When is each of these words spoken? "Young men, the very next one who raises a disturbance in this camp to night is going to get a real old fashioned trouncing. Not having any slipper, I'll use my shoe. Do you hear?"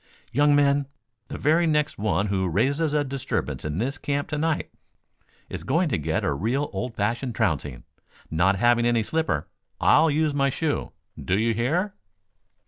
"Young 0.31 0.55
men, 0.55 0.87
the 1.27 1.37
very 1.37 1.67
next 1.67 1.99
one 1.99 2.25
who 2.25 2.47
raises 2.49 2.91
a 2.91 3.03
disturbance 3.03 3.63
in 3.63 3.77
this 3.77 3.99
camp 3.99 4.29
to 4.29 4.37
night 4.39 4.71
is 5.47 5.63
going 5.63 5.89
to 5.89 5.97
get 5.99 6.23
a 6.23 6.33
real 6.33 6.71
old 6.73 6.95
fashioned 6.95 7.35
trouncing. 7.35 7.83
Not 8.31 8.55
having 8.55 8.87
any 8.87 9.03
slipper, 9.03 9.47
I'll 9.79 10.09
use 10.09 10.33
my 10.33 10.49
shoe. 10.49 10.91
Do 11.23 11.37
you 11.37 11.53
hear?" 11.53 11.93